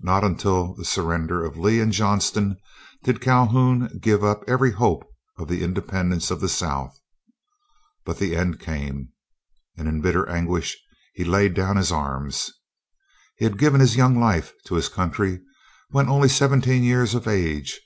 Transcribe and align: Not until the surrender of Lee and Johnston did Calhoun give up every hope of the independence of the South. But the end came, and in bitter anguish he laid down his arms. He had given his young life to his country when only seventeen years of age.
Not 0.00 0.24
until 0.24 0.74
the 0.74 0.84
surrender 0.84 1.44
of 1.44 1.56
Lee 1.56 1.78
and 1.78 1.92
Johnston 1.92 2.56
did 3.04 3.20
Calhoun 3.20 3.96
give 4.00 4.24
up 4.24 4.42
every 4.48 4.72
hope 4.72 5.06
of 5.38 5.46
the 5.46 5.62
independence 5.62 6.32
of 6.32 6.40
the 6.40 6.48
South. 6.48 6.98
But 8.04 8.18
the 8.18 8.34
end 8.34 8.58
came, 8.58 9.10
and 9.76 9.86
in 9.86 10.00
bitter 10.00 10.28
anguish 10.28 10.76
he 11.14 11.22
laid 11.22 11.54
down 11.54 11.76
his 11.76 11.92
arms. 11.92 12.50
He 13.36 13.44
had 13.44 13.56
given 13.56 13.80
his 13.80 13.94
young 13.94 14.18
life 14.18 14.52
to 14.66 14.74
his 14.74 14.88
country 14.88 15.40
when 15.90 16.08
only 16.08 16.28
seventeen 16.28 16.82
years 16.82 17.14
of 17.14 17.28
age. 17.28 17.80